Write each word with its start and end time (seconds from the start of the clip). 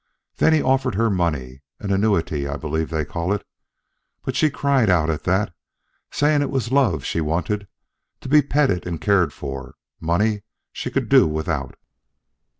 Then 0.37 0.51
he 0.53 0.63
offered 0.63 0.95
her 0.95 1.11
money, 1.11 1.61
an 1.79 1.91
annuity, 1.93 2.47
I 2.47 2.55
believe 2.57 2.89
they 2.89 3.05
call 3.05 3.31
it, 3.33 3.45
but 4.23 4.35
she 4.35 4.49
cried 4.49 4.89
out 4.89 5.11
at 5.11 5.25
that, 5.25 5.53
saying 6.09 6.41
it 6.41 6.49
was 6.49 6.71
love 6.71 7.05
she 7.05 7.21
wanted, 7.21 7.67
to 8.21 8.27
be 8.27 8.41
petted 8.41 8.87
and 8.87 8.99
cared 8.99 9.31
for 9.31 9.75
money 9.99 10.41
she 10.73 10.89
could 10.89 11.07
do 11.07 11.27
without. 11.27 11.75